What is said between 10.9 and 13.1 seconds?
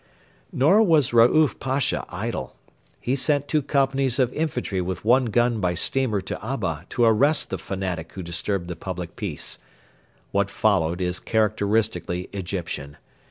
is characteristically Egyptian.